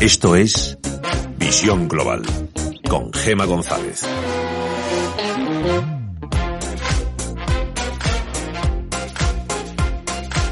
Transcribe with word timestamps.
Esto 0.00 0.34
es 0.34 0.78
Visión 1.36 1.86
Global 1.86 2.22
con 2.88 3.12
Gema 3.12 3.44
González. 3.44 4.02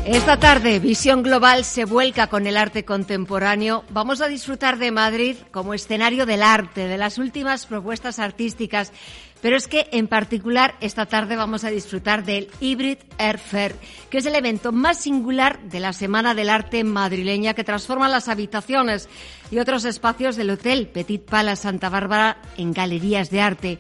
Esta 0.05 0.39
tarde, 0.39 0.79
Visión 0.81 1.23
Global 1.23 1.65
se 1.65 1.85
vuelca 1.85 2.29
con 2.29 2.47
el 2.47 2.57
arte 2.57 2.87
contemporáneo. 2.87 3.85
Vamos 3.91 4.23
a 4.23 4.29
disfrutar 4.29 4.79
de 4.79 4.91
Madrid 4.91 5.37
como 5.51 5.73
escenario 5.73 6.25
del 6.25 6.43
arte, 6.43 6.87
de 6.87 6.97
las 6.97 7.17
últimas 7.19 7.67
propuestas 7.67 8.19
artísticas 8.19 8.93
pero 9.41 9.57
es 9.57 9.67
que 9.69 9.89
en 9.93 10.09
particular 10.09 10.75
esta 10.81 11.07
tarde 11.07 11.37
vamos 11.37 11.65
a 11.65 11.71
disfrutar 11.71 12.25
del 12.25 12.49
Hybrid 12.61 12.99
Air 13.19 13.39
Fair, 13.39 13.75
que 14.11 14.19
es 14.19 14.27
el 14.27 14.35
evento 14.35 14.73
más 14.73 14.99
singular 14.99 15.61
de 15.63 15.81
la 15.81 15.93
Semana 15.93 16.35
del 16.35 16.51
Arte 16.51 16.85
madrileña 16.85 17.55
que 17.55 17.65
transforma 17.65 18.09
las 18.09 18.29
habitaciones 18.29 19.09
y 19.51 19.59
otros 19.59 19.85
espacios 19.85 20.37
del 20.37 20.51
Hotel 20.51 20.89
Petit 20.89 21.23
Palace 21.23 21.63
Santa 21.63 21.89
Bárbara 21.89 22.43
en 22.57 22.73
galerías 22.73 23.31
de 23.31 23.41
arte. 23.41 23.79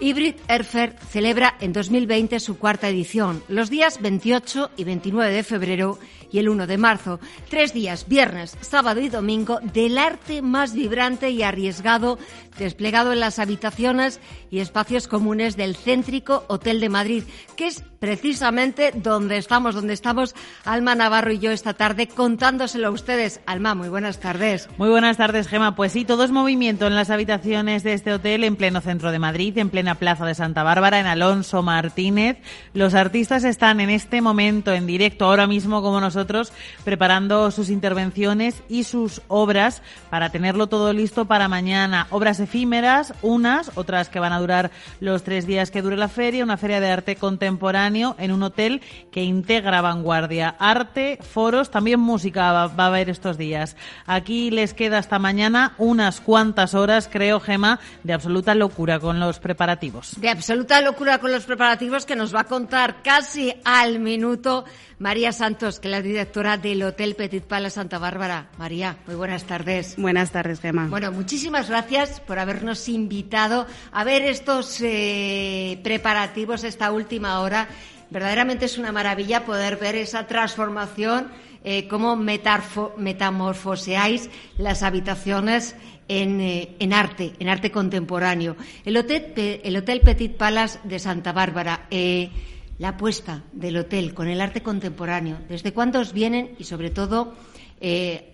Hybrid 0.00 0.36
Air 0.46 0.64
Fair 0.64 0.96
celebra 1.10 1.56
en 1.60 1.72
2020 1.72 2.38
su 2.38 2.58
cuarta 2.58 2.88
edición, 2.88 3.42
los 3.48 3.68
días 3.68 4.00
28 4.00 4.70
y 4.76 4.84
29 4.84 5.32
de 5.32 5.42
febrero 5.42 5.98
y 6.30 6.38
el 6.38 6.48
1 6.48 6.66
de 6.66 6.78
marzo. 6.78 7.20
Tres 7.48 7.72
días, 7.72 8.06
viernes, 8.06 8.56
sábado 8.60 9.00
y 9.00 9.08
domingo, 9.08 9.58
del 9.60 9.98
arte 9.98 10.42
más 10.42 10.72
vibrante 10.72 11.30
y 11.30 11.42
arriesgado 11.42 12.18
desplegado 12.58 13.12
en 13.12 13.20
las 13.20 13.38
habitaciones 13.38 14.20
y 14.50 14.60
espacios 14.60 15.08
comunes 15.08 15.56
del 15.56 15.76
céntrico 15.76 16.44
Hotel 16.48 16.80
de 16.80 16.88
Madrid, 16.88 17.24
que 17.56 17.66
es 17.66 17.82
precisamente 17.98 18.92
donde 18.94 19.38
estamos, 19.38 19.74
donde 19.74 19.92
estamos 19.92 20.34
Alma 20.64 20.94
Navarro 20.94 21.32
y 21.32 21.38
yo 21.38 21.50
esta 21.50 21.74
tarde 21.74 22.06
contándoselo 22.06 22.88
a 22.88 22.90
ustedes. 22.90 23.40
Alma, 23.46 23.74
muy 23.74 23.88
buenas 23.88 24.20
tardes. 24.20 24.68
Muy 24.78 24.88
buenas 24.88 25.16
tardes, 25.16 25.48
Gema. 25.48 25.74
Pues 25.74 25.92
sí, 25.92 26.04
todo 26.04 26.24
es 26.24 26.30
movimiento 26.30 26.86
en 26.86 26.94
las 26.94 27.10
habitaciones 27.10 27.82
de 27.82 27.94
este 27.94 28.12
hotel 28.12 28.44
en 28.44 28.56
pleno 28.56 28.80
centro 28.80 29.10
de 29.10 29.18
Madrid, 29.18 29.56
en 29.58 29.70
plena 29.70 29.96
plaza 29.96 30.24
de 30.26 30.34
Santa 30.34 30.62
Bárbara, 30.62 31.00
en 31.00 31.06
Alonso 31.06 31.62
Martínez. 31.62 32.38
Los 32.72 32.94
artistas 32.94 33.44
están 33.44 33.80
en 33.80 33.90
este 33.90 34.20
momento 34.20 34.72
en 34.72 34.86
directo, 34.86 35.24
ahora 35.24 35.46
mismo 35.46 35.82
como 35.82 36.00
nosotros 36.00 36.52
preparando 36.84 37.50
sus 37.50 37.70
intervenciones 37.70 38.62
y 38.68 38.84
sus 38.84 39.22
obras 39.28 39.82
para 40.10 40.30
tenerlo 40.30 40.68
todo 40.68 40.92
listo 40.92 41.24
para 41.24 41.48
mañana. 41.48 42.06
Obras 42.10 42.40
efímeras, 42.40 43.14
unas, 43.22 43.72
otras 43.74 44.08
que 44.08 44.20
van 44.20 44.32
a 44.32 44.40
durar 44.40 44.70
los 45.00 45.24
tres 45.24 45.46
días 45.46 45.70
que 45.70 45.82
dure 45.82 45.96
la 45.96 46.08
feria, 46.08 46.44
una 46.44 46.56
feria 46.56 46.80
de 46.80 46.90
arte 46.90 47.16
contemporáneo 47.16 47.87
en 47.96 48.32
un 48.32 48.42
hotel 48.42 48.82
que 49.10 49.22
integra 49.22 49.80
vanguardia, 49.80 50.54
arte, 50.58 51.18
foros, 51.22 51.70
también 51.70 52.00
música 52.00 52.52
va, 52.52 52.66
va 52.68 52.84
a 52.84 52.86
haber 52.88 53.10
estos 53.10 53.38
días. 53.38 53.76
Aquí 54.06 54.50
les 54.50 54.74
queda 54.74 54.98
hasta 54.98 55.18
mañana 55.18 55.74
unas 55.78 56.20
cuantas 56.20 56.74
horas, 56.74 57.08
creo, 57.10 57.40
Gema, 57.40 57.80
de 58.04 58.12
absoluta 58.12 58.54
locura 58.54 59.00
con 59.00 59.20
los 59.20 59.38
preparativos. 59.38 60.20
De 60.20 60.28
absoluta 60.28 60.80
locura 60.80 61.18
con 61.18 61.32
los 61.32 61.44
preparativos 61.44 62.04
que 62.04 62.16
nos 62.16 62.34
va 62.34 62.40
a 62.40 62.44
contar 62.44 63.02
casi 63.02 63.54
al 63.64 63.98
minuto 64.00 64.64
María 64.98 65.30
Santos, 65.30 65.78
que 65.78 65.86
es 65.88 65.92
la 65.92 66.02
directora 66.02 66.56
del 66.56 66.82
Hotel 66.82 67.14
Petit 67.14 67.44
Palace 67.44 67.76
Santa 67.76 67.98
Bárbara. 67.98 68.48
María, 68.58 68.96
muy 69.06 69.14
buenas 69.14 69.44
tardes. 69.44 69.94
Buenas 69.96 70.32
tardes, 70.32 70.60
Gemma. 70.60 70.88
Bueno, 70.88 71.12
muchísimas 71.12 71.68
gracias 71.68 72.20
por 72.20 72.38
habernos 72.40 72.88
invitado 72.88 73.66
a 73.92 74.02
ver 74.02 74.22
estos 74.22 74.80
eh, 74.80 75.78
preparativos 75.84 76.64
esta 76.64 76.90
última 76.90 77.40
hora. 77.40 77.68
Verdaderamente 78.10 78.64
es 78.64 78.78
una 78.78 78.92
maravilla 78.92 79.44
poder 79.44 79.76
ver 79.76 79.94
esa 79.94 80.26
transformación, 80.26 81.28
eh, 81.62 81.86
cómo 81.88 82.16
metamorfoseáis 82.16 84.30
las 84.56 84.82
habitaciones 84.82 85.76
en, 86.08 86.40
eh, 86.40 86.74
en, 86.78 86.94
arte, 86.94 87.34
en 87.38 87.50
arte 87.50 87.70
contemporáneo. 87.70 88.56
El 88.86 88.96
Hotel, 88.96 89.34
el 89.36 89.76
Hotel 89.76 90.00
Petit 90.00 90.34
Palace 90.36 90.78
de 90.84 90.98
Santa 90.98 91.32
Bárbara. 91.32 91.86
Eh, 91.90 92.30
la 92.78 92.88
apuesta 92.90 93.42
del 93.52 93.76
hotel 93.76 94.14
con 94.14 94.28
el 94.28 94.40
arte 94.40 94.62
contemporáneo, 94.62 95.38
desde 95.48 95.72
cuántos 95.72 96.12
vienen 96.12 96.54
y 96.60 96.64
sobre 96.64 96.90
todo 96.90 97.34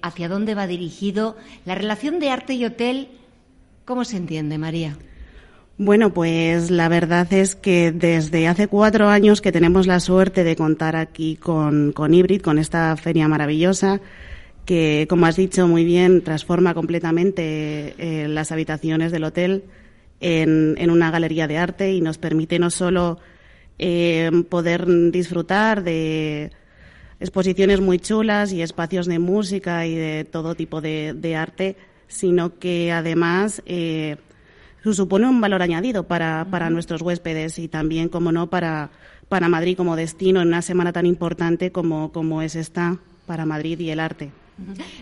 hacia 0.03 0.29
dónde 0.29 0.55
va 0.55 0.67
dirigido. 0.67 1.39
La 1.65 1.75
relación 1.75 2.19
de 2.19 2.29
arte 2.29 2.53
y 2.53 2.67
hotel, 2.67 3.09
¿cómo 3.87 4.05
se 4.05 4.19
entiende, 4.19 4.59
María? 4.59 4.99
Bueno, 5.77 6.15
pues 6.15 6.71
la 6.71 6.89
verdad 6.89 7.33
es 7.33 7.57
que 7.57 7.91
desde 7.91 8.47
hace 8.47 8.69
cuatro 8.69 9.09
años 9.09 9.41
que 9.41 9.51
tenemos 9.51 9.89
la 9.89 9.99
suerte 9.99 10.45
de 10.45 10.55
contar 10.55 10.95
aquí 10.95 11.37
con, 11.37 11.93
con 11.93 12.15
Hybrid, 12.15 12.43
con 12.43 12.59
esta 12.59 12.97
feria 12.97 13.27
maravillosa, 13.27 14.01
que, 14.67 15.07
como 15.11 15.27
has 15.27 15.35
dicho 15.35 15.67
muy 15.67 15.85
bien, 15.85 16.23
transforma 16.23 16.75
completamente 16.75 17.95
eh, 17.99 18.29
las 18.29 18.53
habitaciones 18.53 19.11
del 19.11 19.25
hotel 19.25 19.65
en, 20.21 20.77
en 20.79 20.91
una 20.91 21.11
galería 21.11 21.49
de 21.49 21.59
arte 21.59 21.93
y 21.93 22.01
nos 22.01 22.19
permite 22.19 22.61
no 22.61 22.71
solo 22.71 23.19
eh, 23.79 24.31
poder 24.49 24.87
disfrutar 25.11 25.83
de 25.83 26.53
exposiciones 27.19 27.81
muy 27.81 27.99
chulas 27.99 28.53
y 28.53 28.63
espacios 28.63 29.07
de 29.07 29.19
música 29.19 29.87
y 29.87 29.97
de 29.97 30.25
todo 30.25 30.55
tipo 30.55 30.81
de, 30.81 31.37
arte, 31.37 31.77
sino 32.07 32.59
que 32.59 32.93
además 32.93 33.63
eh, 33.67 34.17
supone 34.93 35.27
un 35.27 35.41
valor 35.41 35.63
añadido 35.63 36.07
para, 36.07 36.47
para 36.51 36.69
nuestros 36.69 37.01
huéspedes 37.01 37.59
y 37.59 37.69
también, 37.69 38.09
como 38.09 38.33
no, 38.33 38.51
para, 38.51 38.91
para 39.29 39.49
Madrid 39.49 39.77
como 39.77 39.97
destino 39.97 40.43
en 40.43 40.49
una 40.49 40.63
semana 40.63 40.93
tan 40.93 41.07
importante 41.07 41.73
como, 41.73 42.13
como 42.13 42.43
es 42.43 42.55
esta 42.57 42.99
para 43.27 43.47
Madrid 43.47 43.79
y 43.81 43.91
el 43.91 44.01
arte. 44.01 44.31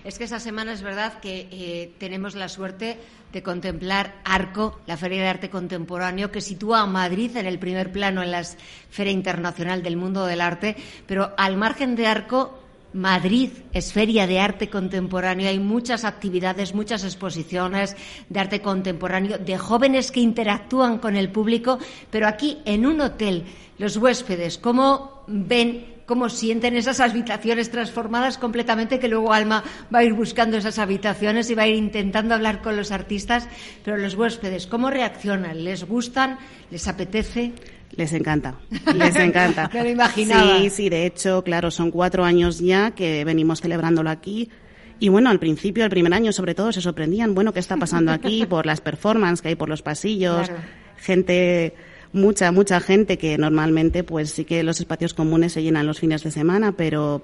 Es 0.04 0.18
que 0.18 0.24
esa 0.24 0.40
semana 0.40 0.72
es 0.72 0.82
verdad 0.82 1.20
que 1.20 1.48
eh, 1.50 1.92
tenemos 1.98 2.34
la 2.34 2.48
suerte 2.48 2.98
de 3.32 3.42
contemplar 3.42 4.14
Arco, 4.24 4.80
la 4.86 4.96
Feria 4.96 5.22
de 5.22 5.28
Arte 5.28 5.50
Contemporáneo, 5.50 6.30
que 6.30 6.40
sitúa 6.40 6.80
a 6.80 6.86
Madrid 6.86 7.36
en 7.36 7.46
el 7.46 7.58
primer 7.58 7.92
plano 7.92 8.22
en 8.22 8.30
la 8.30 8.44
Feria 8.90 9.12
Internacional 9.12 9.82
del 9.82 9.96
Mundo 9.96 10.24
del 10.24 10.40
Arte, 10.40 10.76
pero 11.06 11.32
al 11.36 11.56
margen 11.56 11.96
de 11.96 12.06
Arco, 12.06 12.61
Madrid 12.92 13.50
es 13.72 13.92
feria 13.92 14.26
de 14.26 14.40
arte 14.40 14.68
contemporáneo, 14.68 15.48
hay 15.48 15.58
muchas 15.58 16.04
actividades, 16.04 16.74
muchas 16.74 17.04
exposiciones 17.04 17.96
de 18.28 18.40
arte 18.40 18.60
contemporáneo, 18.60 19.38
de 19.38 19.58
jóvenes 19.58 20.10
que 20.10 20.20
interactúan 20.20 20.98
con 20.98 21.16
el 21.16 21.30
público, 21.30 21.78
pero 22.10 22.26
aquí 22.28 22.58
en 22.64 22.86
un 22.86 23.00
hotel, 23.00 23.44
los 23.78 23.96
huéspedes, 23.96 24.58
¿cómo 24.58 25.24
ven 25.26 25.92
cómo 26.06 26.28
sienten 26.28 26.76
esas 26.76 27.00
habitaciones 27.00 27.70
transformadas 27.70 28.36
completamente, 28.36 28.98
que 28.98 29.08
luego 29.08 29.32
Alma 29.32 29.64
va 29.94 30.00
a 30.00 30.04
ir 30.04 30.12
buscando 30.12 30.56
esas 30.56 30.78
habitaciones 30.78 31.48
y 31.48 31.54
va 31.54 31.62
a 31.62 31.68
ir 31.68 31.76
intentando 31.76 32.34
hablar 32.34 32.60
con 32.60 32.76
los 32.76 32.90
artistas, 32.90 33.48
pero 33.84 33.96
los 33.96 34.14
huéspedes, 34.14 34.66
¿cómo 34.66 34.90
reaccionan? 34.90 35.64
¿Les 35.64 35.84
gustan? 35.84 36.38
¿Les 36.70 36.86
apetece? 36.88 37.52
Les 37.96 38.12
encanta, 38.12 38.54
les 38.94 39.16
encanta. 39.16 39.70
Me 39.74 39.82
lo 39.82 39.90
imaginaba. 39.90 40.58
Sí, 40.58 40.70
sí, 40.70 40.88
de 40.88 41.06
hecho, 41.06 41.42
claro, 41.44 41.70
son 41.70 41.90
cuatro 41.90 42.24
años 42.24 42.58
ya 42.58 42.92
que 42.92 43.24
venimos 43.24 43.60
celebrándolo 43.60 44.10
aquí. 44.10 44.50
Y 44.98 45.08
bueno, 45.08 45.30
al 45.30 45.38
principio, 45.38 45.84
el 45.84 45.90
primer 45.90 46.14
año 46.14 46.32
sobre 46.32 46.54
todo, 46.54 46.72
se 46.72 46.80
sorprendían, 46.80 47.34
bueno, 47.34 47.52
¿qué 47.52 47.60
está 47.60 47.76
pasando 47.76 48.12
aquí? 48.12 48.46
Por 48.48 48.66
las 48.66 48.80
performances 48.80 49.42
que 49.42 49.48
hay 49.48 49.56
por 49.56 49.68
los 49.68 49.82
pasillos, 49.82 50.50
gente 50.96 51.74
mucha, 52.12 52.52
mucha 52.52 52.80
gente 52.80 53.18
que 53.18 53.36
normalmente 53.38 54.04
pues 54.04 54.30
sí 54.30 54.44
que 54.44 54.62
los 54.62 54.80
espacios 54.80 55.14
comunes 55.14 55.52
se 55.52 55.62
llenan 55.62 55.86
los 55.86 55.98
fines 55.98 56.22
de 56.22 56.30
semana, 56.30 56.72
pero 56.72 57.22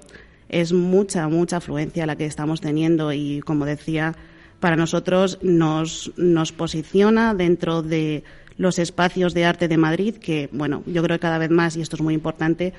es 0.49 0.73
mucha, 0.73 1.27
mucha 1.27 1.57
afluencia 1.57 2.05
la 2.05 2.15
que 2.15 2.25
estamos 2.25 2.59
teniendo 2.59 3.13
y 3.13 3.41
como 3.41 3.65
decía, 3.65 4.15
para 4.59 4.75
nosotros 4.75 5.39
nos, 5.41 6.11
nos 6.17 6.51
posiciona 6.51 7.33
dentro 7.33 7.81
de 7.81 8.23
los 8.59 8.77
espacios 8.77 9.33
de 9.33 9.45
arte 9.45 9.69
de 9.69 9.77
Madrid, 9.77 10.15
que 10.17 10.49
bueno, 10.51 10.83
yo 10.85 11.01
creo 11.01 11.15
que 11.15 11.21
cada 11.21 11.37
vez 11.37 11.49
más, 11.49 11.77
y 11.77 11.81
esto 11.81 11.95
es 11.95 12.01
muy 12.01 12.13
importante, 12.13 12.73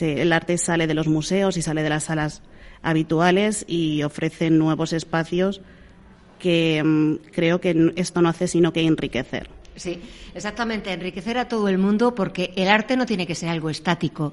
el 0.00 0.32
arte 0.32 0.56
sale 0.56 0.86
de 0.86 0.94
los 0.94 1.06
museos 1.06 1.58
y 1.58 1.62
sale 1.62 1.82
de 1.82 1.90
las 1.90 2.04
salas 2.04 2.40
habituales 2.80 3.66
y 3.68 4.02
ofrece 4.04 4.48
nuevos 4.48 4.94
espacios 4.94 5.60
que 6.38 6.82
mm, 6.82 7.30
creo 7.30 7.60
que 7.60 7.92
esto 7.96 8.22
no 8.22 8.30
hace 8.30 8.48
sino 8.48 8.72
que 8.72 8.80
enriquecer. 8.80 9.50
Sí, 9.76 10.00
exactamente, 10.34 10.92
enriquecer 10.92 11.36
a 11.36 11.46
todo 11.46 11.68
el 11.68 11.76
mundo 11.76 12.14
porque 12.14 12.54
el 12.56 12.68
arte 12.68 12.96
no 12.96 13.04
tiene 13.04 13.26
que 13.26 13.34
ser 13.34 13.50
algo 13.50 13.68
estático. 13.68 14.32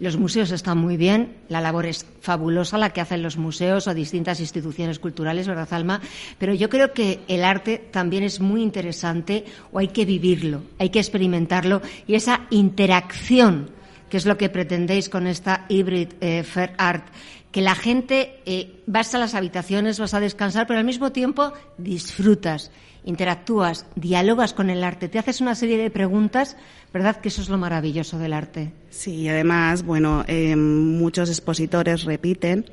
Los 0.00 0.16
museos 0.16 0.50
están 0.50 0.78
muy 0.78 0.96
bien, 0.96 1.36
la 1.48 1.60
labor 1.60 1.86
es 1.86 2.06
fabulosa 2.20 2.78
la 2.78 2.90
que 2.90 3.00
hacen 3.00 3.22
los 3.22 3.36
museos 3.36 3.86
o 3.86 3.94
distintas 3.94 4.40
instituciones 4.40 4.98
culturales, 4.98 5.46
¿verdad, 5.46 5.72
Alma? 5.72 6.00
Pero 6.38 6.52
yo 6.54 6.68
creo 6.68 6.92
que 6.92 7.20
el 7.28 7.44
arte 7.44 7.78
también 7.78 8.24
es 8.24 8.40
muy 8.40 8.62
interesante 8.62 9.44
o 9.72 9.78
hay 9.78 9.88
que 9.88 10.04
vivirlo, 10.04 10.62
hay 10.78 10.90
que 10.90 10.98
experimentarlo 10.98 11.80
y 12.06 12.14
esa 12.14 12.42
interacción, 12.50 13.70
que 14.08 14.16
es 14.16 14.26
lo 14.26 14.36
que 14.36 14.48
pretendéis 14.48 15.08
con 15.08 15.26
esta 15.26 15.66
Hybrid 15.68 16.14
eh, 16.20 16.42
Fair 16.42 16.72
Art, 16.78 17.06
que 17.50 17.60
la 17.60 17.74
gente 17.74 18.40
eh, 18.46 18.82
vas 18.86 19.14
a 19.14 19.18
las 19.18 19.34
habitaciones, 19.34 19.98
vas 19.98 20.14
a 20.14 20.20
descansar, 20.20 20.66
pero 20.66 20.80
al 20.80 20.84
mismo 20.84 21.12
tiempo 21.12 21.52
disfrutas 21.78 22.70
interactúas, 23.04 23.86
dialogas 23.94 24.54
con 24.54 24.70
el 24.70 24.82
arte, 24.82 25.08
te 25.08 25.18
haces 25.18 25.40
una 25.40 25.54
serie 25.54 25.76
de 25.76 25.90
preguntas, 25.90 26.56
¿verdad? 26.92 27.20
Que 27.20 27.28
eso 27.28 27.42
es 27.42 27.48
lo 27.48 27.58
maravilloso 27.58 28.18
del 28.18 28.32
arte. 28.32 28.72
Sí, 28.90 29.28
además, 29.28 29.84
bueno, 29.84 30.24
eh, 30.26 30.56
muchos 30.56 31.28
expositores 31.28 32.04
repiten 32.04 32.64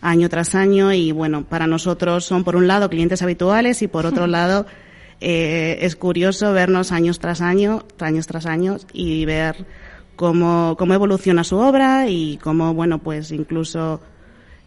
año 0.00 0.28
tras 0.28 0.54
año 0.54 0.92
y, 0.92 1.12
bueno, 1.12 1.44
para 1.44 1.66
nosotros 1.66 2.24
son, 2.24 2.44
por 2.44 2.56
un 2.56 2.66
lado, 2.66 2.90
clientes 2.90 3.22
habituales 3.22 3.80
y, 3.82 3.88
por 3.88 4.06
otro 4.06 4.26
lado, 4.26 4.66
eh, 5.20 5.78
es 5.80 5.96
curioso 5.96 6.52
vernos 6.52 6.92
años 6.92 7.18
tras 7.18 7.40
año, 7.40 7.84
años 8.00 8.26
tras 8.26 8.46
años 8.46 8.86
y 8.92 9.24
ver 9.24 9.66
cómo, 10.16 10.74
cómo 10.78 10.94
evoluciona 10.94 11.44
su 11.44 11.56
obra 11.58 12.08
y 12.08 12.38
cómo, 12.38 12.74
bueno, 12.74 12.98
pues 12.98 13.30
incluso, 13.30 14.00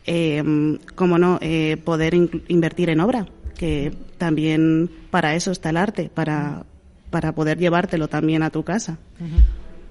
eh, 0.06 0.78
cómo 0.96 1.18
no, 1.18 1.38
eh, 1.42 1.78
poder 1.84 2.14
invertir 2.48 2.90
en 2.90 3.02
obra 3.02 3.26
que 3.60 3.94
también 4.18 4.90
para 5.12 5.36
eso 5.36 5.52
está 5.52 5.72
el 5.72 5.76
arte, 5.76 6.10
para, 6.12 6.64
para 7.10 7.34
poder 7.34 7.58
llevártelo 7.58 8.08
también 8.08 8.42
a 8.42 8.52
tu 8.52 8.64
casa. 8.64 8.98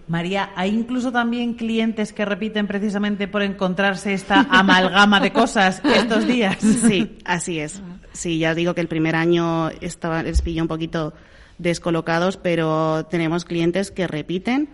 María, 0.09 0.53
¿hay 0.57 0.71
incluso 0.71 1.13
también 1.13 1.53
clientes 1.53 2.15
que 2.15 2.25
repiten 2.25 2.67
precisamente 2.67 3.29
por 3.29 3.43
encontrarse 3.43 4.15
esta 4.15 4.47
amalgama 4.51 5.21
de 5.21 5.33
cosas 5.35 5.83
estos 5.85 6.27
días? 6.27 6.57
Sí, 6.89 7.19
así 7.27 7.61
es. 7.61 7.83
Sí, 8.13 8.39
ya 8.39 8.55
digo 8.55 8.73
que 8.73 8.81
el 8.81 8.89
primer 8.89 9.15
año 9.15 9.69
estaba, 9.83 10.23
les 10.23 10.41
pilló 10.41 10.63
un 10.63 10.69
poquito 10.69 11.13
descolocados, 11.59 12.39
pero 12.39 13.05
tenemos 13.05 13.45
clientes 13.45 13.91
que 13.91 14.07
repiten 14.07 14.71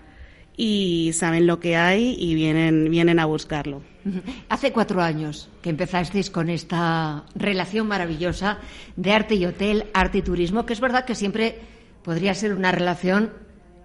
y 0.57 1.11
saben 1.15 1.47
lo 1.47 1.61
que 1.61 1.77
hay 1.77 2.17
y 2.19 2.35
vienen, 2.35 2.91
vienen 2.91 3.19
a 3.19 3.27
buscarlo. 3.27 3.83
Hace 4.49 4.73
cuatro 4.73 5.01
años 5.01 5.49
que 5.63 5.71
empezasteis 5.71 6.31
con 6.31 6.51
esta 6.51 7.25
relación 7.35 7.87
maravillosa 7.87 8.59
de 8.97 9.13
arte 9.13 9.35
y 9.35 9.47
hotel, 9.47 9.87
arte 9.95 10.19
y 10.19 10.23
turismo, 10.23 10.67
que 10.67 10.75
es 10.75 10.81
verdad 10.81 11.05
que 11.05 11.15
siempre 11.15 11.59
podría 12.03 12.35
ser 12.35 12.55
una 12.55 12.71
relación 12.71 13.33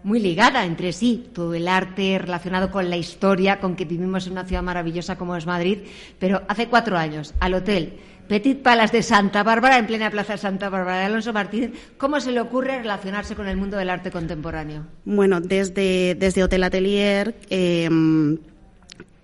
muy 0.04 0.20
ligada 0.20 0.66
entre 0.66 0.94
sí, 0.94 1.30
todo 1.34 1.54
el 1.54 1.68
arte 1.68 2.18
relacionado 2.20 2.72
con 2.72 2.90
la 2.90 2.98
historia, 2.98 3.60
con 3.60 3.76
que 3.76 3.86
vivimos 3.86 4.28
en 4.28 4.34
una 4.34 4.46
ciudad 4.46 4.64
maravillosa 4.64 5.18
como 5.18 5.36
es 5.36 5.46
Madrid, 5.46 5.80
pero 6.20 6.42
hace 6.48 6.68
cuatro 6.68 6.98
años, 6.98 7.34
al 7.40 7.54
hotel 7.54 8.00
Petit 8.30 8.62
Palace 8.62 8.96
de 8.96 9.02
Santa 9.02 9.42
Bárbara, 9.42 9.80
en 9.80 9.88
plena 9.88 10.12
Plaza 10.12 10.38
Santa 10.38 10.70
Bárbara 10.70 11.00
de 11.00 11.06
Alonso 11.06 11.34
Martínez, 11.34 11.72
¿cómo 11.98 12.20
se 12.20 12.32
le 12.32 12.40
ocurre 12.40 12.78
relacionarse 12.78 13.36
con 13.36 13.48
el 13.48 13.58
mundo 13.58 13.76
del 13.76 13.90
arte 13.90 14.12
contemporáneo? 14.12 14.86
Bueno, 15.04 15.42
desde, 15.42 16.14
desde 16.14 16.44
Hotel 16.44 16.64
Atelier 16.64 17.34
em, 17.50 18.38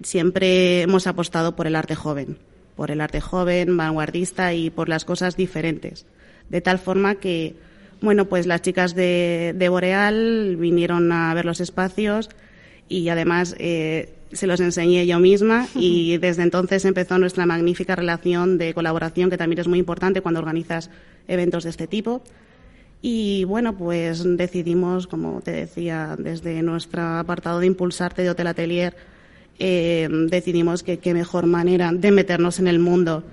siempre 0.02 0.82
hemos 0.82 1.06
apostado 1.06 1.56
por 1.56 1.68
el 1.68 1.76
arte 1.76 1.94
joven, 1.94 2.40
por 2.76 2.90
el 2.90 3.00
arte 3.00 3.22
joven, 3.22 3.78
vanguardista 3.78 4.56
y 4.56 4.72
por 4.72 4.90
las 4.90 5.06
cosas 5.06 5.38
diferentes. 5.38 6.08
De 6.50 6.62
tal 6.62 6.80
forma 6.80 7.14
que, 7.14 7.56
bueno, 8.02 8.26
pues 8.26 8.48
las 8.48 8.64
chicas 8.64 8.96
de, 8.96 9.54
de 9.56 9.70
Boreal 9.70 10.56
vinieron 10.56 11.12
a 11.12 11.32
ver 11.36 11.46
los 11.46 11.60
espacios 11.60 12.32
y 12.88 13.10
además 13.10 13.56
eh, 13.58 14.14
se 14.32 14.48
los 14.48 14.60
enseñé 14.60 15.06
yo 15.08 15.20
misma 15.20 15.68
y 15.76 16.18
desde 16.18 16.44
entonces 16.44 16.86
empezó 16.86 17.18
nuestra 17.18 17.46
magnífica 17.46 17.96
relación 17.96 18.58
de 18.58 18.74
colaboración 18.74 19.30
que 19.30 19.38
también 19.38 19.60
es 19.60 19.68
muy 19.68 19.80
importante 19.80 20.22
cuando 20.22 20.40
organizas 20.40 20.90
eventos 21.28 21.64
de 21.64 21.70
este 21.70 21.88
tipo. 21.88 22.22
Y 23.02 23.44
bueno, 23.44 23.78
pues 23.78 24.24
decidimos, 24.38 25.08
como 25.08 25.42
te 25.42 25.52
decía, 25.52 26.16
desde 26.18 26.62
nuestro 26.64 27.04
apartado 27.04 27.60
de 27.60 27.68
Impulsarte 27.68 28.24
de 28.24 28.32
Hotel 28.32 28.48
Atelier, 28.48 28.96
eh, 29.60 30.10
decidimos 30.30 30.84
que 30.84 30.98
qué 30.98 31.14
mejor 31.14 31.46
manera 31.46 31.92
de 31.94 32.12
meternos 32.12 32.60
en 32.60 32.68
el 32.68 32.80
mundo 32.80 33.24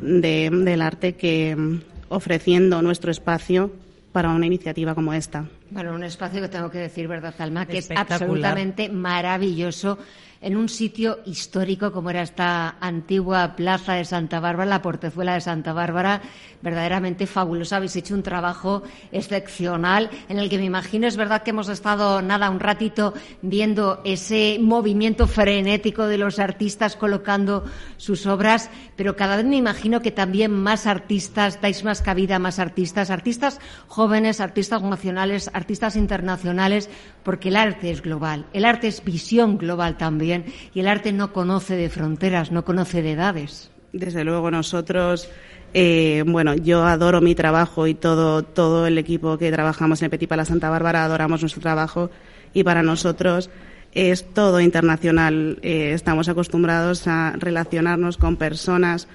del 0.00 0.82
arte 0.82 1.14
que 1.14 1.54
mm, 1.54 1.80
ofreciendo 2.08 2.82
nuestro 2.82 3.10
espacio 3.10 3.70
para 4.12 4.30
una 4.30 4.46
iniciativa 4.46 4.94
como 4.94 5.12
esta. 5.12 5.48
Bueno, 5.70 5.94
un 5.94 6.04
espacio 6.04 6.40
que 6.40 6.48
tengo 6.48 6.70
que 6.70 6.78
decir, 6.78 7.08
¿verdad, 7.08 7.34
Alma? 7.38 7.66
Que 7.66 7.78
es 7.78 7.90
absolutamente 7.90 8.88
maravilloso 8.88 9.98
en 10.40 10.56
un 10.56 10.68
sitio 10.68 11.20
histórico 11.26 11.92
como 11.92 12.10
era 12.10 12.22
esta 12.22 12.76
antigua 12.80 13.56
plaza 13.56 13.94
de 13.94 14.04
Santa 14.04 14.40
Bárbara, 14.40 14.68
la 14.68 14.82
portezuela 14.82 15.34
de 15.34 15.40
Santa 15.40 15.72
Bárbara, 15.72 16.20
verdaderamente 16.60 17.26
fabulosa. 17.26 17.76
Habéis 17.76 17.96
hecho 17.96 18.14
un 18.14 18.22
trabajo 18.22 18.82
excepcional 19.12 20.10
en 20.28 20.38
el 20.38 20.48
que 20.48 20.58
me 20.58 20.64
imagino, 20.64 21.06
es 21.06 21.16
verdad 21.16 21.42
que 21.42 21.50
hemos 21.50 21.68
estado 21.68 22.22
nada 22.22 22.50
un 22.50 22.60
ratito 22.60 23.14
viendo 23.42 24.00
ese 24.04 24.58
movimiento 24.60 25.26
frenético 25.26 26.06
de 26.06 26.18
los 26.18 26.38
artistas 26.38 26.96
colocando 26.96 27.64
sus 27.96 28.26
obras, 28.26 28.70
pero 28.96 29.16
cada 29.16 29.36
vez 29.36 29.46
me 29.46 29.56
imagino 29.56 30.00
que 30.00 30.10
también 30.10 30.52
más 30.52 30.86
artistas, 30.86 31.60
dais 31.60 31.84
más 31.84 32.02
cabida 32.02 32.36
a 32.36 32.38
más 32.38 32.58
artistas, 32.58 33.10
artistas 33.10 33.60
jóvenes, 33.86 34.40
artistas 34.40 34.82
nacionales, 34.82 35.50
artistas 35.52 35.96
internacionales, 35.96 36.90
porque 37.22 37.48
el 37.48 37.56
arte 37.56 37.90
es 37.90 38.02
global, 38.02 38.46
el 38.52 38.64
arte 38.64 38.88
es 38.88 39.04
visión 39.04 39.58
global 39.58 39.96
también 39.96 40.33
y 40.74 40.80
el 40.80 40.88
arte 40.88 41.12
no 41.12 41.32
conoce 41.32 41.76
de 41.76 41.90
fronteras, 41.90 42.50
no 42.50 42.64
conoce 42.64 43.02
de 43.02 43.12
edades. 43.12 43.70
Desde 43.92 44.24
luego 44.24 44.50
nosotros, 44.50 45.28
eh, 45.72 46.24
bueno, 46.26 46.54
yo 46.54 46.84
adoro 46.84 47.20
mi 47.20 47.34
trabajo 47.34 47.86
y 47.86 47.94
todo, 47.94 48.42
todo 48.42 48.86
el 48.86 48.98
equipo 48.98 49.38
que 49.38 49.52
trabajamos 49.52 50.02
en 50.02 50.10
Petit 50.10 50.28
Pala 50.28 50.44
Santa 50.44 50.70
Bárbara 50.70 51.04
adoramos 51.04 51.40
nuestro 51.40 51.62
trabajo 51.62 52.10
y 52.52 52.64
para 52.64 52.82
nosotros 52.82 53.50
es 53.92 54.24
todo 54.32 54.60
internacional. 54.60 55.58
Eh, 55.62 55.92
estamos 55.92 56.28
acostumbrados 56.28 57.06
a 57.06 57.34
relacionarnos 57.38 58.16
con 58.16 58.36
personas 58.36 59.06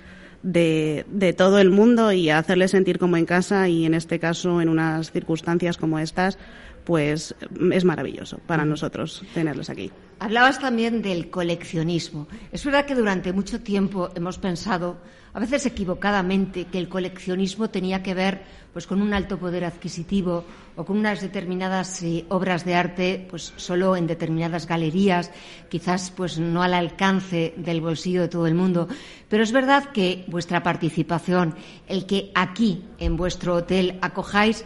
de, 0.44 1.06
de, 1.10 1.33
todo 1.33 1.60
el 1.60 1.69
mundo 1.69 2.13
y 2.13 2.30
a 2.30 2.38
hacerles 2.38 2.72
sentir 2.72 2.98
como 2.98 3.18
en 3.18 3.25
casa 3.25 3.68
y 3.68 3.86
en 3.86 3.94
este 3.94 4.19
caso 4.19 4.62
en 4.62 4.69
unas 4.69 5.12
circunstancias 5.12 5.75
como 5.75 6.00
estas 6.00 6.38
pues 6.86 7.36
es 7.72 7.86
maravilloso 7.86 8.39
para 8.48 8.65
nosotros 8.65 9.24
tenerlos 9.33 9.69
aquí. 9.69 9.92
Hablabas 10.21 10.60
también 10.60 11.01
del 11.01 11.30
coleccionismo. 11.30 12.27
Es 12.51 12.66
verdad 12.66 12.86
que 12.86 12.94
durante 12.94 13.31
mucho 13.31 13.62
tiempo 13.62 14.10
hemos 14.15 14.38
pensado, 14.38 14.98
a 15.34 15.39
veces 15.39 15.65
equivocadamente, 15.65 16.65
que 16.65 16.77
el 16.77 16.89
coleccionismo 16.89 17.70
tenía 17.70 18.03
que 18.03 18.13
ver 18.13 18.41
pues 18.74 18.86
con 18.86 19.01
un 19.01 19.13
alto 19.13 19.39
poder 19.39 19.63
adquisitivo 19.63 20.44
o 20.75 20.84
con 20.84 20.98
unas 20.98 21.22
determinadas 21.22 22.03
eh, 22.03 22.25
obras 22.27 22.65
de 22.65 22.75
arte 22.75 23.27
pues 23.29 23.53
solo 23.55 23.96
en 23.96 24.08
determinadas 24.08 24.67
galerías, 24.67 25.32
quizás 25.70 26.12
pues 26.12 26.38
no 26.38 26.63
al 26.63 26.74
alcance 26.74 27.53
del 27.55 27.79
bolsillo 27.79 28.22
de 28.22 28.27
todo 28.27 28.46
el 28.46 28.55
mundo, 28.55 28.89
pero 29.29 29.41
es 29.41 29.53
verdad 29.53 29.86
que 29.86 30.25
vuestra 30.27 30.63
participación, 30.63 31.55
el 31.88 32.05
que 32.05 32.32
aquí 32.36 32.84
en 33.00 33.15
vuestro 33.15 33.55
hotel 33.55 33.98
acojáis 34.01 34.65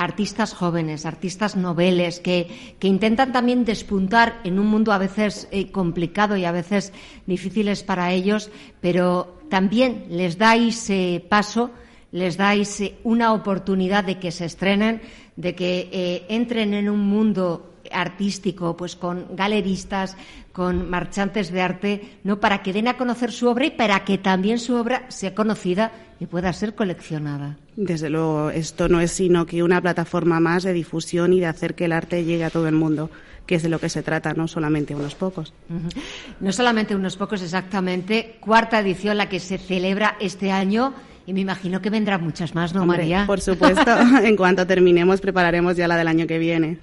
artistas 0.00 0.54
jóvenes, 0.54 1.04
artistas 1.04 1.56
noveles, 1.56 2.20
que, 2.20 2.74
que, 2.78 2.88
intentan 2.88 3.32
también 3.32 3.66
despuntar 3.66 4.40
en 4.44 4.58
un 4.58 4.66
mundo 4.66 4.92
a 4.92 4.98
veces 4.98 5.46
eh, 5.50 5.70
complicado 5.70 6.38
y 6.38 6.46
a 6.46 6.52
veces 6.52 6.92
difíciles 7.26 7.82
para 7.82 8.12
ellos, 8.12 8.50
pero 8.80 9.38
también 9.50 10.06
les 10.08 10.38
dais 10.38 10.88
eh, 10.88 11.22
paso, 11.28 11.70
les 12.12 12.38
dais 12.38 12.80
eh, 12.80 12.96
una 13.04 13.34
oportunidad 13.34 14.02
de 14.02 14.18
que 14.18 14.32
se 14.32 14.46
estrenen, 14.46 15.02
de 15.36 15.54
que 15.54 16.26
entren 16.28 16.74
en 16.74 16.88
un 16.88 17.00
mundo 17.00 17.69
artístico, 17.92 18.76
pues 18.76 18.96
con 18.96 19.26
galeristas, 19.34 20.16
con 20.52 20.90
marchantes 20.90 21.50
de 21.50 21.62
arte, 21.62 22.18
no 22.24 22.40
para 22.40 22.62
que 22.62 22.72
den 22.72 22.88
a 22.88 22.96
conocer 22.96 23.32
su 23.32 23.48
obra 23.48 23.66
y 23.66 23.70
para 23.70 24.04
que 24.04 24.18
también 24.18 24.58
su 24.58 24.74
obra 24.74 25.04
sea 25.08 25.34
conocida 25.34 25.92
y 26.18 26.26
pueda 26.26 26.52
ser 26.52 26.74
coleccionada. 26.74 27.56
Desde 27.76 28.10
luego, 28.10 28.50
esto 28.50 28.88
no 28.88 29.00
es 29.00 29.12
sino 29.12 29.46
que 29.46 29.62
una 29.62 29.80
plataforma 29.80 30.40
más 30.40 30.62
de 30.64 30.72
difusión 30.72 31.32
y 31.32 31.40
de 31.40 31.46
hacer 31.46 31.74
que 31.74 31.86
el 31.86 31.92
arte 31.92 32.24
llegue 32.24 32.44
a 32.44 32.50
todo 32.50 32.68
el 32.68 32.74
mundo 32.74 33.10
que 33.46 33.56
es 33.56 33.64
de 33.64 33.68
lo 33.68 33.80
que 33.80 33.88
se 33.88 34.04
trata, 34.04 34.32
no 34.32 34.46
solamente 34.46 34.94
unos 34.94 35.16
pocos. 35.16 35.52
No 36.38 36.52
solamente 36.52 36.94
unos 36.94 37.16
pocos, 37.16 37.42
exactamente. 37.42 38.36
Cuarta 38.38 38.78
edición 38.78 39.16
la 39.16 39.28
que 39.28 39.40
se 39.40 39.58
celebra 39.58 40.16
este 40.20 40.52
año 40.52 40.94
Y 41.30 41.32
me 41.32 41.42
imagino 41.42 41.80
que 41.80 41.90
vendrán 41.90 42.24
muchas 42.24 42.56
más, 42.56 42.74
¿no, 42.74 42.84
María? 42.84 43.24
Por 43.24 43.40
supuesto, 43.40 43.88
en 44.24 44.36
cuanto 44.36 44.66
terminemos 44.66 45.20
prepararemos 45.20 45.76
ya 45.76 45.86
la 45.86 45.96
del 45.96 46.08
año 46.08 46.26
que 46.26 46.40
viene. 46.40 46.78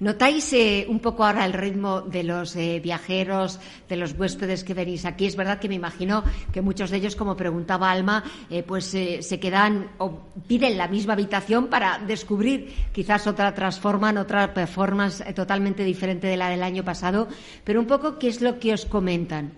¿Notáis 0.00 0.52
eh, 0.52 0.84
un 0.86 1.00
poco 1.00 1.24
ahora 1.24 1.46
el 1.46 1.54
ritmo 1.54 2.02
de 2.02 2.22
los 2.22 2.54
eh, 2.56 2.78
viajeros, 2.84 3.58
de 3.88 3.96
los 3.96 4.12
huéspedes 4.12 4.64
que 4.64 4.74
venís 4.74 5.06
aquí? 5.06 5.24
Es 5.24 5.34
verdad 5.34 5.58
que 5.58 5.70
me 5.70 5.76
imagino 5.76 6.22
que 6.52 6.60
muchos 6.60 6.90
de 6.90 6.98
ellos, 6.98 7.16
como 7.16 7.38
preguntaba 7.38 7.90
Alma, 7.90 8.22
eh, 8.50 8.62
pues 8.62 8.84
se 8.84 9.40
quedan 9.40 9.88
o 9.96 10.26
piden 10.46 10.76
la 10.76 10.88
misma 10.88 11.14
habitación 11.14 11.68
para 11.68 11.98
descubrir 11.98 12.74
quizás 12.92 13.26
otra 13.26 13.54
transforman, 13.54 14.18
otra 14.18 14.52
performance 14.52 15.24
totalmente 15.34 15.84
diferente 15.84 16.26
de 16.26 16.36
la 16.36 16.50
del 16.50 16.62
año 16.62 16.84
pasado. 16.84 17.28
Pero 17.64 17.80
un 17.80 17.86
poco, 17.86 18.18
¿qué 18.18 18.28
es 18.28 18.42
lo 18.42 18.58
que 18.58 18.74
os 18.74 18.84
comentan? 18.84 19.52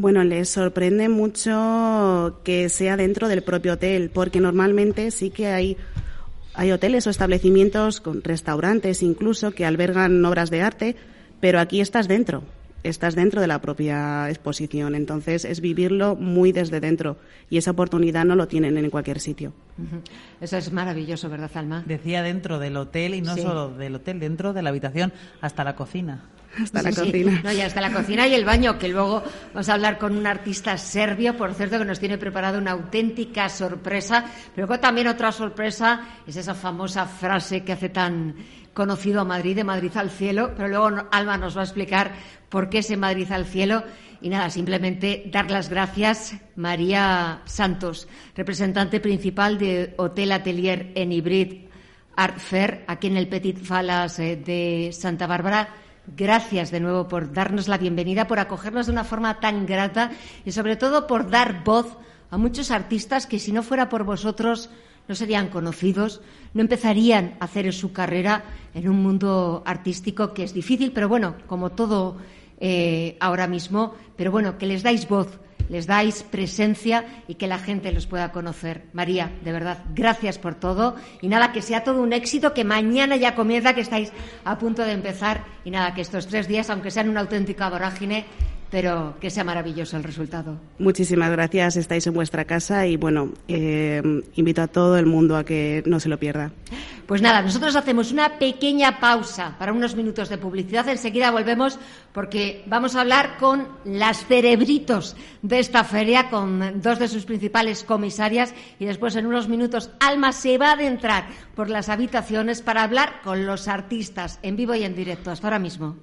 Bueno, 0.00 0.22
les 0.22 0.48
sorprende 0.48 1.08
mucho 1.08 2.40
que 2.44 2.68
sea 2.68 2.96
dentro 2.96 3.26
del 3.26 3.42
propio 3.42 3.72
hotel, 3.72 4.10
porque 4.14 4.38
normalmente 4.38 5.10
sí 5.10 5.30
que 5.30 5.48
hay, 5.48 5.76
hay 6.54 6.70
hoteles 6.70 7.08
o 7.08 7.10
establecimientos 7.10 8.00
con 8.00 8.22
restaurantes 8.22 9.02
incluso 9.02 9.50
que 9.50 9.66
albergan 9.66 10.24
obras 10.24 10.50
de 10.50 10.62
arte, 10.62 10.94
pero 11.40 11.58
aquí 11.58 11.80
estás 11.80 12.06
dentro, 12.06 12.44
estás 12.84 13.16
dentro 13.16 13.40
de 13.40 13.48
la 13.48 13.60
propia 13.60 14.30
exposición. 14.30 14.94
Entonces 14.94 15.44
es 15.44 15.60
vivirlo 15.60 16.14
muy 16.14 16.52
desde 16.52 16.78
dentro 16.78 17.16
y 17.50 17.58
esa 17.58 17.72
oportunidad 17.72 18.24
no 18.24 18.36
lo 18.36 18.46
tienen 18.46 18.78
en 18.78 18.90
cualquier 18.90 19.18
sitio. 19.18 19.52
Eso 20.40 20.58
es 20.58 20.70
maravilloso, 20.70 21.28
¿verdad, 21.28 21.50
Alma? 21.54 21.82
Decía 21.84 22.22
dentro 22.22 22.60
del 22.60 22.76
hotel 22.76 23.14
y 23.14 23.20
no 23.20 23.36
solo 23.36 23.70
del 23.70 23.96
hotel, 23.96 24.20
dentro 24.20 24.52
de 24.52 24.62
la 24.62 24.70
habitación 24.70 25.12
hasta 25.40 25.64
la 25.64 25.74
cocina. 25.74 26.22
Hasta 26.62 26.82
la 26.82 26.92
cocina. 26.92 27.40
No, 27.44 27.52
y 27.52 27.60
hasta 27.60 27.80
la 27.80 27.92
cocina 27.92 28.26
y 28.26 28.34
el 28.34 28.44
baño, 28.44 28.78
que 28.78 28.88
luego 28.88 29.22
vamos 29.52 29.68
a 29.68 29.74
hablar 29.74 29.98
con 29.98 30.16
un 30.16 30.26
artista 30.26 30.76
serbio, 30.76 31.36
por 31.36 31.54
cierto, 31.54 31.78
que 31.78 31.84
nos 31.84 32.00
tiene 32.00 32.18
preparado 32.18 32.58
una 32.58 32.72
auténtica 32.72 33.48
sorpresa. 33.48 34.24
Pero 34.54 34.66
luego 34.66 34.80
también 34.80 35.08
otra 35.08 35.32
sorpresa 35.32 36.00
es 36.26 36.36
esa 36.36 36.54
famosa 36.54 37.06
frase 37.06 37.64
que 37.64 37.72
hace 37.72 37.88
tan 37.88 38.34
conocido 38.74 39.20
a 39.20 39.24
Madrid, 39.24 39.56
de 39.56 39.64
Madrid 39.64 39.92
al 39.96 40.10
cielo. 40.10 40.52
Pero 40.56 40.68
luego 40.68 41.06
Alma 41.10 41.36
nos 41.36 41.56
va 41.56 41.62
a 41.62 41.64
explicar 41.64 42.12
por 42.48 42.68
qué 42.68 42.78
ese 42.78 42.96
Madrid 42.96 43.30
al 43.30 43.46
cielo. 43.46 43.84
Y 44.20 44.28
nada, 44.30 44.50
simplemente 44.50 45.24
dar 45.30 45.50
las 45.50 45.68
gracias, 45.68 46.34
María 46.56 47.42
Santos, 47.44 48.08
representante 48.34 48.98
principal 48.98 49.58
de 49.58 49.94
Hotel 49.96 50.32
Atelier 50.32 50.90
en 50.96 51.12
Hybrid 51.12 51.68
Art 52.16 52.38
Fair, 52.38 52.84
aquí 52.88 53.06
en 53.06 53.16
el 53.16 53.28
Petit 53.28 53.62
Falas 53.62 54.18
eh, 54.18 54.34
de 54.34 54.90
Santa 54.92 55.28
Bárbara 55.28 55.68
Gracias 56.16 56.70
de 56.70 56.80
nuevo 56.80 57.06
por 57.06 57.32
darnos 57.32 57.68
la 57.68 57.76
bienvenida, 57.76 58.26
por 58.26 58.38
acogernos 58.38 58.86
de 58.86 58.92
una 58.92 59.04
forma 59.04 59.40
tan 59.40 59.66
grata 59.66 60.10
y 60.44 60.52
sobre 60.52 60.76
todo 60.76 61.06
por 61.06 61.28
dar 61.28 61.64
voz 61.64 61.98
a 62.30 62.38
muchos 62.38 62.70
artistas 62.70 63.26
que 63.26 63.38
si 63.38 63.52
no 63.52 63.62
fuera 63.62 63.88
por 63.88 64.04
vosotros 64.04 64.70
no 65.06 65.14
serían 65.14 65.48
conocidos, 65.48 66.20
no 66.54 66.62
empezarían 66.62 67.36
a 67.40 67.44
hacer 67.44 67.72
su 67.72 67.92
carrera 67.92 68.44
en 68.74 68.88
un 68.88 69.02
mundo 69.02 69.62
artístico 69.66 70.32
que 70.32 70.44
es 70.44 70.54
difícil, 70.54 70.92
pero 70.92 71.08
bueno, 71.08 71.36
como 71.46 71.70
todo 71.70 72.16
eh, 72.60 73.16
ahora 73.20 73.46
mismo, 73.46 73.94
pero 74.16 74.30
bueno, 74.30 74.56
que 74.56 74.66
les 74.66 74.82
dais 74.82 75.08
voz, 75.08 75.38
les 75.68 75.86
dais 75.86 76.22
presencia 76.22 77.04
y 77.28 77.34
que 77.34 77.46
la 77.46 77.58
gente 77.58 77.92
los 77.92 78.06
pueda 78.06 78.32
conocer. 78.32 78.84
María, 78.92 79.30
de 79.44 79.52
verdad, 79.52 79.84
gracias 79.94 80.38
por 80.38 80.54
todo 80.54 80.96
y 81.20 81.28
nada, 81.28 81.52
que 81.52 81.62
sea 81.62 81.84
todo 81.84 82.02
un 82.02 82.12
éxito, 82.12 82.54
que 82.54 82.64
mañana 82.64 83.16
ya 83.16 83.34
comienza, 83.34 83.74
que 83.74 83.82
estáis 83.82 84.12
a 84.44 84.58
punto 84.58 84.82
de 84.82 84.92
empezar 84.92 85.44
y 85.64 85.70
nada, 85.70 85.94
que 85.94 86.00
estos 86.00 86.26
tres 86.26 86.48
días, 86.48 86.70
aunque 86.70 86.90
sean 86.90 87.08
una 87.08 87.20
auténtica 87.20 87.68
vorágine, 87.70 88.26
pero 88.70 89.16
que 89.20 89.30
sea 89.30 89.44
maravilloso 89.44 89.96
el 89.96 90.04
resultado. 90.04 90.56
Muchísimas 90.78 91.30
gracias, 91.30 91.76
estáis 91.76 92.06
en 92.06 92.14
vuestra 92.14 92.44
casa 92.44 92.86
y 92.86 92.96
bueno, 92.96 93.32
eh, 93.48 94.02
invito 94.34 94.62
a 94.62 94.66
todo 94.68 94.98
el 94.98 95.06
mundo 95.06 95.36
a 95.36 95.44
que 95.44 95.82
no 95.86 96.00
se 96.00 96.08
lo 96.08 96.18
pierda. 96.18 96.52
Pues 97.06 97.22
nada, 97.22 97.40
nosotros 97.40 97.74
hacemos 97.74 98.12
una 98.12 98.38
pequeña 98.38 99.00
pausa 99.00 99.56
para 99.58 99.72
unos 99.72 99.96
minutos 99.96 100.28
de 100.28 100.36
publicidad, 100.36 100.86
enseguida 100.88 101.30
volvemos 101.30 101.78
porque 102.12 102.62
vamos 102.66 102.96
a 102.96 103.00
hablar 103.00 103.38
con 103.38 103.66
las 103.84 104.26
cerebritos 104.26 105.16
de 105.40 105.58
esta 105.58 105.84
feria, 105.84 106.28
con 106.28 106.82
dos 106.82 106.98
de 106.98 107.08
sus 107.08 107.24
principales 107.24 107.82
comisarias 107.82 108.54
y 108.78 108.84
después 108.84 109.16
en 109.16 109.26
unos 109.26 109.48
minutos 109.48 109.90
Alma 110.00 110.32
se 110.32 110.58
va 110.58 110.70
a 110.70 110.72
adentrar 110.72 111.28
por 111.54 111.70
las 111.70 111.88
habitaciones 111.88 112.60
para 112.60 112.82
hablar 112.82 113.22
con 113.24 113.46
los 113.46 113.68
artistas 113.68 114.38
en 114.42 114.56
vivo 114.56 114.74
y 114.74 114.84
en 114.84 114.94
directo. 114.94 115.30
Hasta 115.30 115.46
ahora 115.46 115.58
mismo. 115.58 115.96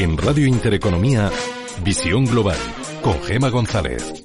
En 0.00 0.16
Radio 0.16 0.46
Intereconomía, 0.46 1.30
Visión 1.84 2.24
Global, 2.24 2.56
con 3.02 3.20
Gema 3.22 3.50
González. 3.50 4.24